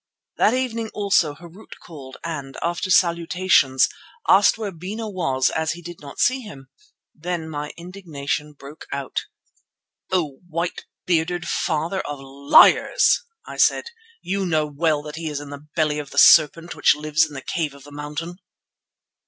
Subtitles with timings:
[0.37, 3.87] That evening also Harût called and, after salutations,
[4.27, 6.69] asked where Bena was as he did not see him.
[7.13, 9.25] Then my indignation broke out:
[10.11, 10.39] "Oh!
[10.49, 13.91] white bearded father of liars," I said,
[14.23, 17.35] "you know well that he is in the belly of the serpent which lives in
[17.35, 18.37] the cave of the mountain."